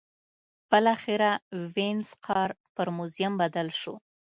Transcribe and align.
بالاخره 0.69 1.31
وینز 1.73 2.07
ښار 2.23 2.49
پر 2.75 2.87
موزیم 2.97 3.33
بدل 3.41 3.67
شو. 3.79 3.93